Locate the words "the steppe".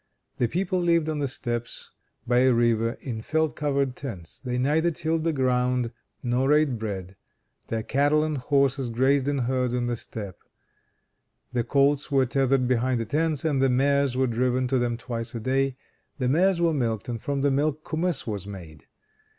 9.85-10.39